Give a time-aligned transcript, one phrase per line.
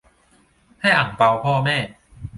[0.81, 1.77] ให้อั่งเปาพ่อแม่